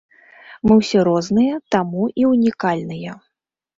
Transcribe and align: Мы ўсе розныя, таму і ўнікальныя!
Мы 0.69 0.77
ўсе 0.79 1.03
розныя, 1.09 1.59
таму 1.75 2.01
і 2.23 2.27
ўнікальныя! 2.33 3.11